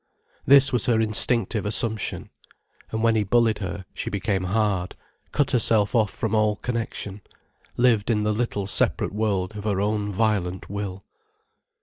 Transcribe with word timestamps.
This 0.47 0.73
was 0.73 0.87
her 0.87 0.99
instinctive 0.99 1.63
assumption. 1.63 2.31
And 2.89 3.03
when 3.03 3.15
he 3.15 3.23
bullied 3.23 3.59
her, 3.59 3.85
she 3.93 4.09
became 4.09 4.45
hard, 4.45 4.95
cut 5.31 5.51
herself 5.51 5.93
off 5.93 6.09
from 6.09 6.33
all 6.33 6.55
connection, 6.55 7.21
lived 7.77 8.09
in 8.09 8.23
the 8.23 8.33
little 8.33 8.65
separate 8.65 9.13
world 9.13 9.55
of 9.55 9.63
her 9.65 9.79
own 9.79 10.11
violent 10.11 10.71
will. 10.71 11.03